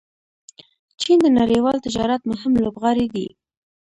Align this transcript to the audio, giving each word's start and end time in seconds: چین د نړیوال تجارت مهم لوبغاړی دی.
چین 1.01 1.17
د 1.23 1.27
نړیوال 1.39 1.77
تجارت 1.85 2.21
مهم 2.31 2.53
لوبغاړی 2.63 3.05
دی. 3.15 3.27